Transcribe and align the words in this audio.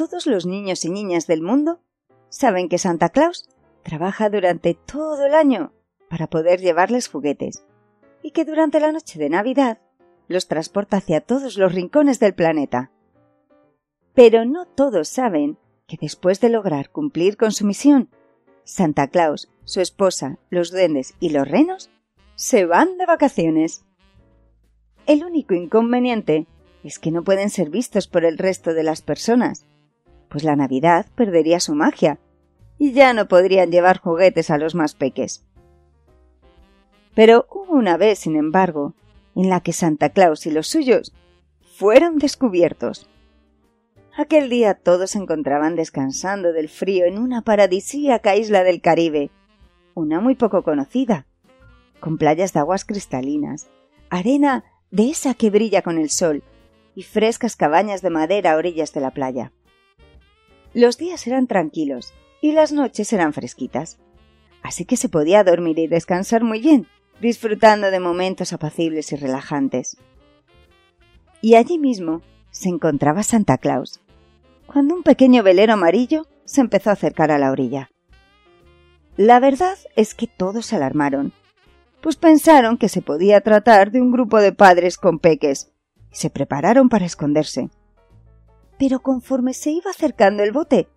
Todos 0.00 0.26
los 0.26 0.46
niños 0.46 0.86
y 0.86 0.90
niñas 0.90 1.26
del 1.26 1.42
mundo 1.42 1.82
saben 2.30 2.70
que 2.70 2.78
Santa 2.78 3.10
Claus 3.10 3.50
trabaja 3.82 4.30
durante 4.30 4.72
todo 4.72 5.26
el 5.26 5.34
año 5.34 5.74
para 6.08 6.26
poder 6.26 6.58
llevarles 6.58 7.06
juguetes 7.06 7.66
y 8.22 8.30
que 8.30 8.46
durante 8.46 8.80
la 8.80 8.92
noche 8.92 9.18
de 9.18 9.28
Navidad 9.28 9.78
los 10.26 10.48
transporta 10.48 10.96
hacia 10.96 11.20
todos 11.20 11.58
los 11.58 11.74
rincones 11.74 12.18
del 12.18 12.32
planeta. 12.32 12.90
Pero 14.14 14.46
no 14.46 14.64
todos 14.64 15.06
saben 15.10 15.58
que 15.86 15.98
después 16.00 16.40
de 16.40 16.48
lograr 16.48 16.88
cumplir 16.88 17.36
con 17.36 17.52
su 17.52 17.66
misión, 17.66 18.08
Santa 18.64 19.08
Claus, 19.08 19.50
su 19.64 19.82
esposa, 19.82 20.38
los 20.48 20.70
duendes 20.70 21.14
y 21.20 21.28
los 21.28 21.46
renos 21.46 21.90
se 22.36 22.64
van 22.64 22.96
de 22.96 23.04
vacaciones. 23.04 23.84
El 25.04 25.24
único 25.24 25.52
inconveniente 25.52 26.46
es 26.84 26.98
que 26.98 27.10
no 27.10 27.22
pueden 27.22 27.50
ser 27.50 27.68
vistos 27.68 28.08
por 28.08 28.24
el 28.24 28.38
resto 28.38 28.72
de 28.72 28.82
las 28.82 29.02
personas, 29.02 29.66
pues 30.30 30.44
la 30.44 30.56
Navidad 30.56 31.06
perdería 31.14 31.60
su 31.60 31.74
magia 31.74 32.18
y 32.78 32.92
ya 32.92 33.12
no 33.12 33.28
podrían 33.28 33.70
llevar 33.70 33.98
juguetes 33.98 34.50
a 34.50 34.56
los 34.56 34.74
más 34.74 34.94
peques. 34.94 35.44
Pero 37.14 37.46
hubo 37.50 37.74
una 37.74 37.96
vez, 37.96 38.20
sin 38.20 38.36
embargo, 38.36 38.94
en 39.34 39.50
la 39.50 39.60
que 39.60 39.72
Santa 39.72 40.10
Claus 40.10 40.46
y 40.46 40.50
los 40.50 40.68
suyos 40.68 41.12
fueron 41.60 42.18
descubiertos. 42.18 43.08
Aquel 44.16 44.48
día 44.48 44.74
todos 44.74 45.10
se 45.10 45.18
encontraban 45.18 45.76
descansando 45.76 46.52
del 46.52 46.68
frío 46.68 47.06
en 47.06 47.18
una 47.18 47.42
paradisíaca 47.42 48.36
isla 48.36 48.64
del 48.64 48.80
Caribe, 48.80 49.30
una 49.94 50.20
muy 50.20 50.34
poco 50.34 50.62
conocida, 50.62 51.26
con 52.00 52.18
playas 52.18 52.52
de 52.52 52.60
aguas 52.60 52.84
cristalinas, 52.84 53.68
arena 54.08 54.64
de 54.90 55.10
esa 55.10 55.34
que 55.34 55.50
brilla 55.50 55.82
con 55.82 55.98
el 55.98 56.10
sol 56.10 56.42
y 56.94 57.02
frescas 57.02 57.56
cabañas 57.56 58.02
de 58.02 58.10
madera 58.10 58.52
a 58.52 58.56
orillas 58.56 58.92
de 58.92 59.00
la 59.00 59.10
playa. 59.12 59.52
Los 60.72 60.98
días 60.98 61.26
eran 61.26 61.48
tranquilos 61.48 62.14
y 62.40 62.52
las 62.52 62.70
noches 62.70 63.12
eran 63.12 63.32
fresquitas, 63.32 63.98
así 64.62 64.84
que 64.84 64.96
se 64.96 65.08
podía 65.08 65.42
dormir 65.42 65.78
y 65.80 65.88
descansar 65.88 66.44
muy 66.44 66.60
bien, 66.60 66.86
disfrutando 67.20 67.90
de 67.90 67.98
momentos 67.98 68.52
apacibles 68.52 69.10
y 69.12 69.16
relajantes. 69.16 69.96
Y 71.42 71.56
allí 71.56 71.78
mismo 71.78 72.22
se 72.52 72.68
encontraba 72.68 73.24
Santa 73.24 73.58
Claus, 73.58 74.00
cuando 74.66 74.94
un 74.94 75.02
pequeño 75.02 75.42
velero 75.42 75.72
amarillo 75.72 76.26
se 76.44 76.60
empezó 76.60 76.90
a 76.90 76.92
acercar 76.94 77.32
a 77.32 77.38
la 77.38 77.50
orilla. 77.50 77.90
La 79.16 79.40
verdad 79.40 79.76
es 79.96 80.14
que 80.14 80.28
todos 80.28 80.66
se 80.66 80.76
alarmaron, 80.76 81.32
pues 82.00 82.14
pensaron 82.14 82.78
que 82.78 82.88
se 82.88 83.02
podía 83.02 83.40
tratar 83.40 83.90
de 83.90 84.00
un 84.00 84.12
grupo 84.12 84.38
de 84.38 84.52
padres 84.52 84.98
con 84.98 85.18
peques, 85.18 85.72
y 86.12 86.16
se 86.16 86.30
prepararon 86.30 86.88
para 86.88 87.06
esconderse 87.06 87.70
pero 88.80 89.00
conforme 89.00 89.52
se 89.52 89.72
iba 89.72 89.90
acercando 89.90 90.42
el 90.42 90.52
bote, 90.52 90.88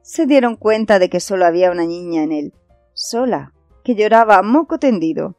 se 0.00 0.24
dieron 0.24 0.56
cuenta 0.56 0.98
de 0.98 1.10
que 1.10 1.20
solo 1.20 1.44
había 1.44 1.70
una 1.70 1.84
niña 1.84 2.22
en 2.22 2.32
él, 2.32 2.54
sola, 2.94 3.52
que 3.84 3.94
lloraba 3.94 4.42
moco 4.42 4.78
tendido. 4.78 5.36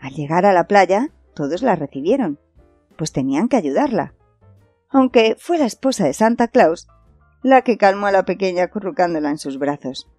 Al 0.00 0.14
llegar 0.14 0.44
a 0.44 0.52
la 0.52 0.66
playa, 0.66 1.12
todos 1.32 1.62
la 1.62 1.76
recibieron, 1.76 2.40
pues 2.96 3.12
tenían 3.12 3.48
que 3.48 3.56
ayudarla, 3.56 4.14
aunque 4.88 5.36
fue 5.38 5.58
la 5.58 5.66
esposa 5.66 6.06
de 6.06 6.12
Santa 6.12 6.48
Claus 6.48 6.88
la 7.44 7.62
que 7.62 7.78
calmó 7.78 8.06
a 8.06 8.12
la 8.12 8.24
pequeña 8.24 8.64
acurrucándola 8.64 9.30
en 9.30 9.38
sus 9.38 9.60
brazos. 9.60 10.10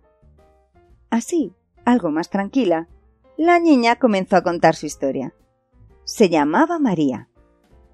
Así, 1.10 1.54
algo 1.84 2.12
más 2.12 2.30
tranquila, 2.30 2.88
la 3.36 3.60
niña 3.60 3.98
comenzó 3.98 4.38
a 4.38 4.44
contar 4.44 4.76
su 4.76 4.86
historia. 4.86 5.34
Se 6.06 6.30
llamaba 6.30 6.80
María 6.80 7.28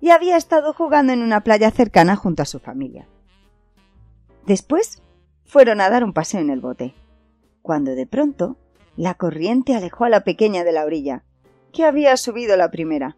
y 0.01 0.09
había 0.09 0.35
estado 0.35 0.73
jugando 0.73 1.13
en 1.13 1.21
una 1.21 1.41
playa 1.41 1.71
cercana 1.71 2.15
junto 2.15 2.41
a 2.41 2.47
su 2.47 2.59
familia. 2.59 3.07
Después 4.45 5.03
fueron 5.45 5.79
a 5.79 5.89
dar 5.89 6.03
un 6.03 6.11
paseo 6.11 6.41
en 6.41 6.49
el 6.49 6.59
bote, 6.59 6.95
cuando 7.61 7.91
de 7.91 8.07
pronto 8.07 8.57
la 8.97 9.13
corriente 9.13 9.75
alejó 9.75 10.05
a 10.05 10.09
la 10.09 10.23
pequeña 10.23 10.63
de 10.63 10.71
la 10.71 10.83
orilla, 10.83 11.23
que 11.71 11.85
había 11.85 12.17
subido 12.17 12.57
la 12.57 12.71
primera. 12.71 13.15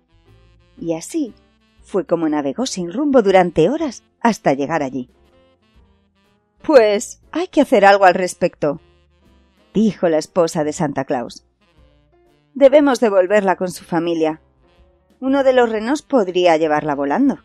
Y 0.77 0.93
así 0.93 1.33
fue 1.81 2.05
como 2.05 2.27
navegó 2.27 2.65
sin 2.65 2.91
rumbo 2.91 3.21
durante 3.21 3.69
horas 3.69 4.03
hasta 4.19 4.53
llegar 4.53 4.83
allí. 4.83 5.09
Pues 6.61 7.21
hay 7.31 7.47
que 7.47 7.61
hacer 7.61 7.85
algo 7.85 8.05
al 8.05 8.13
respecto, 8.13 8.81
dijo 9.73 10.09
la 10.09 10.17
esposa 10.17 10.63
de 10.63 10.73
Santa 10.73 11.05
Claus. 11.05 11.45
Debemos 12.53 12.99
devolverla 12.99 13.55
con 13.55 13.71
su 13.71 13.83
familia 13.83 14.41
uno 15.23 15.45
de 15.45 15.53
los 15.53 15.69
renos 15.69 16.01
podría 16.01 16.57
llevarla 16.57 16.95
volando. 16.95 17.39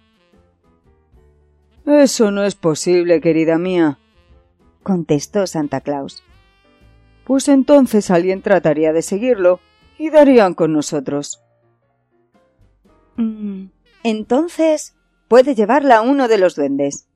Eso 1.86 2.32
no 2.32 2.42
es 2.42 2.56
posible, 2.56 3.20
querida 3.20 3.56
mía, 3.56 4.00
contestó 4.82 5.46
Santa 5.46 5.80
Claus. 5.80 6.24
Pues 7.22 7.46
entonces 7.46 8.10
alguien 8.10 8.42
trataría 8.42 8.92
de 8.92 9.02
seguirlo 9.02 9.60
y 9.96 10.10
darían 10.10 10.54
con 10.54 10.72
nosotros. 10.72 11.40
Mm, 13.14 13.66
entonces 14.02 14.96
puede 15.28 15.54
llevarla 15.54 16.02
uno 16.02 16.26
de 16.26 16.38
los 16.38 16.56
duendes. 16.56 17.06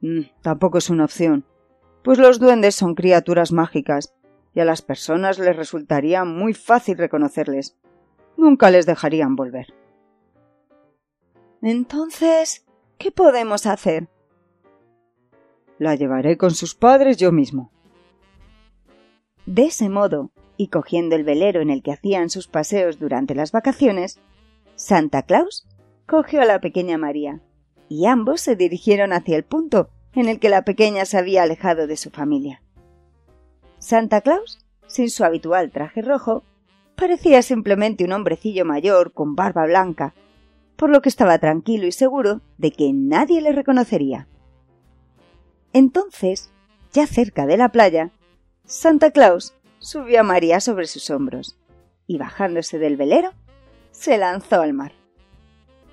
Mm, 0.00 0.26
tampoco 0.42 0.78
es 0.78 0.90
una 0.90 1.06
opción, 1.06 1.44
pues 2.04 2.18
los 2.18 2.38
duendes 2.38 2.76
son 2.76 2.94
criaturas 2.94 3.50
mágicas 3.50 4.14
y 4.54 4.60
a 4.60 4.64
las 4.64 4.80
personas 4.80 5.40
les 5.40 5.56
resultaría 5.56 6.24
muy 6.24 6.54
fácil 6.54 6.98
reconocerles 6.98 7.76
nunca 8.36 8.70
les 8.70 8.86
dejarían 8.86 9.36
volver. 9.36 9.74
Entonces, 11.62 12.66
¿qué 12.98 13.10
podemos 13.10 13.66
hacer? 13.66 14.08
La 15.78 15.94
llevaré 15.94 16.36
con 16.36 16.50
sus 16.52 16.74
padres 16.74 17.16
yo 17.16 17.32
mismo. 17.32 17.72
De 19.46 19.64
ese 19.64 19.88
modo, 19.88 20.30
y 20.56 20.68
cogiendo 20.68 21.16
el 21.16 21.24
velero 21.24 21.60
en 21.60 21.70
el 21.70 21.82
que 21.82 21.92
hacían 21.92 22.30
sus 22.30 22.48
paseos 22.48 22.98
durante 22.98 23.34
las 23.34 23.52
vacaciones, 23.52 24.20
Santa 24.76 25.22
Claus 25.22 25.66
cogió 26.06 26.42
a 26.42 26.44
la 26.44 26.60
pequeña 26.60 26.98
María, 26.98 27.40
y 27.88 28.06
ambos 28.06 28.40
se 28.40 28.56
dirigieron 28.56 29.12
hacia 29.12 29.36
el 29.36 29.44
punto 29.44 29.90
en 30.14 30.28
el 30.28 30.38
que 30.38 30.48
la 30.48 30.64
pequeña 30.64 31.04
se 31.04 31.18
había 31.18 31.42
alejado 31.42 31.86
de 31.86 31.96
su 31.96 32.10
familia. 32.10 32.62
Santa 33.78 34.20
Claus, 34.20 34.64
sin 34.86 35.10
su 35.10 35.24
habitual 35.24 35.70
traje 35.70 36.02
rojo, 36.02 36.44
Parecía 36.96 37.42
simplemente 37.42 38.04
un 38.04 38.12
hombrecillo 38.12 38.64
mayor 38.64 39.12
con 39.12 39.34
barba 39.34 39.66
blanca, 39.66 40.14
por 40.76 40.90
lo 40.90 41.02
que 41.02 41.08
estaba 41.08 41.38
tranquilo 41.38 41.86
y 41.86 41.92
seguro 41.92 42.40
de 42.58 42.70
que 42.70 42.92
nadie 42.92 43.40
le 43.40 43.52
reconocería. 43.52 44.28
Entonces, 45.72 46.50
ya 46.92 47.06
cerca 47.06 47.46
de 47.46 47.56
la 47.56 47.70
playa, 47.70 48.12
Santa 48.64 49.10
Claus 49.10 49.54
subió 49.78 50.20
a 50.20 50.22
María 50.22 50.60
sobre 50.60 50.86
sus 50.86 51.10
hombros 51.10 51.58
y 52.06 52.18
bajándose 52.18 52.78
del 52.78 52.96
velero, 52.96 53.32
se 53.90 54.16
lanzó 54.18 54.60
al 54.60 54.72
mar. 54.72 54.92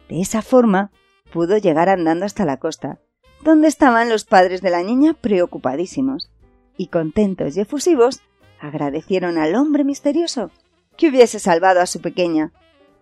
De 0.07 0.21
esa 0.21 0.41
forma 0.41 0.91
pudo 1.31 1.57
llegar 1.57 1.89
andando 1.89 2.25
hasta 2.25 2.45
la 2.45 2.57
costa, 2.57 2.99
donde 3.43 3.67
estaban 3.67 4.09
los 4.09 4.25
padres 4.25 4.61
de 4.61 4.69
la 4.69 4.83
niña 4.83 5.13
preocupadísimos, 5.13 6.29
y 6.77 6.87
contentos 6.87 7.57
y 7.57 7.61
efusivos 7.61 8.21
agradecieron 8.59 9.37
al 9.37 9.55
hombre 9.55 9.83
misterioso 9.83 10.51
que 10.97 11.09
hubiese 11.09 11.39
salvado 11.39 11.81
a 11.81 11.85
su 11.85 12.01
pequeña, 12.01 12.51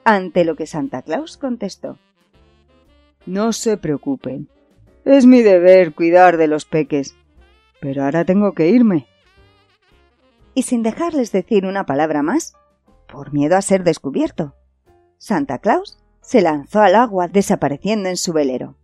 ante 0.04 0.46
lo 0.46 0.56
que 0.56 0.68
Santa 0.68 1.02
Claus 1.02 1.38
contestó. 1.38 1.98
No 3.26 3.54
se 3.54 3.78
preocupen. 3.78 4.50
Es 5.06 5.26
mi 5.26 5.42
deber 5.42 5.94
cuidar 5.94 6.38
de 6.38 6.48
los 6.48 6.66
peques. 6.66 7.16
Pero 7.80 8.04
ahora 8.04 8.26
tengo 8.26 8.54
que 8.54 8.70
irme. 8.70 9.08
Y 10.54 10.64
sin 10.64 10.84
dejarles 10.84 11.32
decir 11.32 11.66
una 11.66 11.86
palabra 11.86 12.22
más, 12.24 12.54
por 13.08 13.34
miedo 13.34 13.56
a 13.56 13.62
ser 13.62 13.84
descubierto, 13.84 14.56
Santa 15.18 15.60
Claus 15.60 16.00
se 16.22 16.42
lanzó 16.42 16.82
al 16.82 16.96
agua 16.96 17.28
desapareciendo 17.28 18.10
en 18.10 18.18
su 18.18 18.34
velero. 18.34 18.76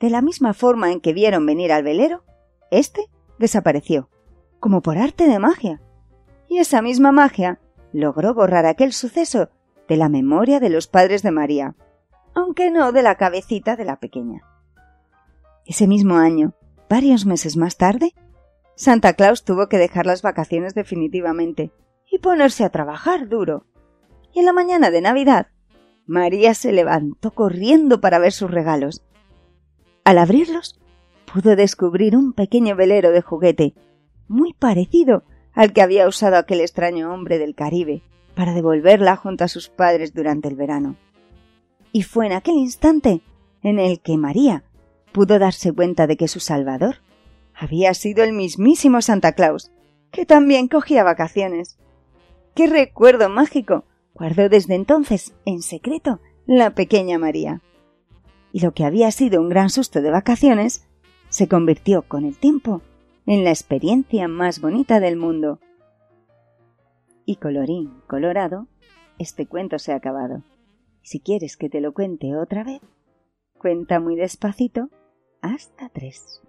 De 0.00 0.10
la 0.10 0.22
misma 0.22 0.54
forma 0.54 0.92
en 0.92 1.00
que 1.00 1.12
vieron 1.12 1.44
venir 1.44 1.72
al 1.72 1.82
velero, 1.82 2.24
éste 2.70 3.08
desapareció, 3.38 4.08
como 4.60 4.80
por 4.80 4.96
arte 4.96 5.26
de 5.26 5.38
magia. 5.38 5.80
Y 6.48 6.58
esa 6.58 6.82
misma 6.82 7.12
magia 7.12 7.60
logró 7.92 8.34
borrar 8.34 8.66
aquel 8.66 8.92
suceso 8.92 9.50
de 9.88 9.96
la 9.96 10.08
memoria 10.08 10.60
de 10.60 10.70
los 10.70 10.86
padres 10.86 11.22
de 11.22 11.30
María, 11.30 11.74
aunque 12.34 12.70
no 12.70 12.92
de 12.92 13.02
la 13.02 13.16
cabecita 13.16 13.76
de 13.76 13.84
la 13.84 13.98
pequeña. 13.98 14.42
Ese 15.66 15.86
mismo 15.86 16.16
año, 16.16 16.54
varios 16.88 17.26
meses 17.26 17.56
más 17.56 17.76
tarde, 17.76 18.14
Santa 18.74 19.14
Claus 19.14 19.44
tuvo 19.44 19.68
que 19.68 19.78
dejar 19.78 20.06
las 20.06 20.22
vacaciones 20.22 20.74
definitivamente 20.74 21.72
y 22.10 22.18
ponerse 22.18 22.64
a 22.64 22.70
trabajar 22.70 23.28
duro. 23.28 23.66
Y 24.32 24.40
en 24.40 24.46
la 24.46 24.52
mañana 24.52 24.90
de 24.90 25.00
Navidad, 25.00 25.48
María 26.06 26.54
se 26.54 26.72
levantó 26.72 27.32
corriendo 27.32 28.00
para 28.00 28.18
ver 28.18 28.32
sus 28.32 28.50
regalos. 28.50 29.04
Al 30.04 30.18
abrirlos, 30.18 30.80
pudo 31.30 31.56
descubrir 31.56 32.16
un 32.16 32.32
pequeño 32.32 32.76
velero 32.76 33.10
de 33.10 33.20
juguete, 33.20 33.74
muy 34.26 34.54
parecido 34.54 35.24
al 35.58 35.72
que 35.72 35.82
había 35.82 36.06
usado 36.06 36.36
aquel 36.36 36.60
extraño 36.60 37.12
hombre 37.12 37.36
del 37.36 37.56
Caribe 37.56 38.00
para 38.36 38.54
devolverla 38.54 39.16
junto 39.16 39.42
a 39.42 39.48
sus 39.48 39.68
padres 39.68 40.14
durante 40.14 40.46
el 40.46 40.54
verano. 40.54 40.94
Y 41.90 42.04
fue 42.04 42.26
en 42.26 42.32
aquel 42.32 42.54
instante 42.54 43.22
en 43.64 43.80
el 43.80 43.98
que 43.98 44.16
María 44.16 44.62
pudo 45.10 45.40
darse 45.40 45.72
cuenta 45.72 46.06
de 46.06 46.16
que 46.16 46.28
su 46.28 46.38
Salvador 46.38 46.98
había 47.56 47.92
sido 47.94 48.22
el 48.22 48.34
mismísimo 48.34 49.02
Santa 49.02 49.32
Claus, 49.32 49.72
que 50.12 50.24
también 50.24 50.68
cogía 50.68 51.02
vacaciones. 51.02 51.76
¡Qué 52.54 52.68
recuerdo 52.68 53.28
mágico! 53.28 53.84
guardó 54.14 54.48
desde 54.48 54.76
entonces, 54.76 55.34
en 55.44 55.62
secreto, 55.62 56.20
la 56.46 56.76
pequeña 56.76 57.18
María. 57.18 57.62
Y 58.52 58.60
lo 58.60 58.74
que 58.74 58.84
había 58.84 59.10
sido 59.10 59.40
un 59.40 59.48
gran 59.48 59.70
susto 59.70 60.02
de 60.02 60.12
vacaciones 60.12 60.86
se 61.30 61.48
convirtió 61.48 62.02
con 62.02 62.24
el 62.24 62.38
tiempo 62.38 62.80
en 63.28 63.44
la 63.44 63.50
experiencia 63.50 64.26
más 64.26 64.58
bonita 64.58 65.00
del 65.00 65.18
mundo. 65.18 65.60
Y 67.26 67.36
colorín 67.36 68.00
colorado, 68.06 68.68
este 69.18 69.46
cuento 69.46 69.78
se 69.78 69.92
ha 69.92 69.96
acabado. 69.96 70.44
Si 71.02 71.20
quieres 71.20 71.58
que 71.58 71.68
te 71.68 71.82
lo 71.82 71.92
cuente 71.92 72.34
otra 72.34 72.64
vez, 72.64 72.80
cuenta 73.58 74.00
muy 74.00 74.16
despacito 74.16 74.88
hasta 75.42 75.90
tres. 75.90 76.40